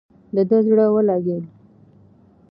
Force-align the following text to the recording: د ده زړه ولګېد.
د 0.35 0.37
ده 0.49 0.57
زړه 0.67 0.85
ولګېد. 0.93 1.43